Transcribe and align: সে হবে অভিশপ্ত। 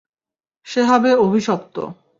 সে 0.67 0.81
হবে 0.83 1.09
অভিশপ্ত। 1.17 1.75